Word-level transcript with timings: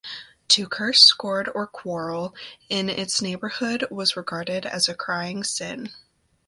To 0.47 0.67
curse, 0.67 1.01
scold, 1.03 1.49
or 1.53 1.67
quarrel 1.67 2.33
in 2.69 2.89
its 2.89 3.21
neighborhood 3.21 3.85
was 3.91 4.17
regarded 4.17 4.65
as 4.65 4.89
a 4.89 4.95
crying 4.95 5.43
sin. 5.43 5.91